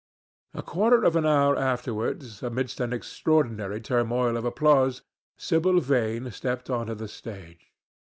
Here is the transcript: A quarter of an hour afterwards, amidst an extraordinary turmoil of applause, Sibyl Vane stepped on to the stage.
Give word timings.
A 0.55 0.63
quarter 0.63 1.03
of 1.03 1.15
an 1.15 1.27
hour 1.27 1.55
afterwards, 1.55 2.41
amidst 2.41 2.79
an 2.79 2.91
extraordinary 2.91 3.79
turmoil 3.79 4.35
of 4.35 4.45
applause, 4.45 5.03
Sibyl 5.37 5.79
Vane 5.79 6.31
stepped 6.31 6.71
on 6.71 6.87
to 6.87 6.95
the 6.95 7.07
stage. 7.07 7.71